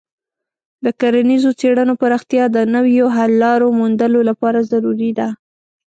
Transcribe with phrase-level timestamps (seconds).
[0.83, 5.27] د کرنیزو څیړنو پراختیا د نویو حل لارو موندلو لپاره ضروري ده.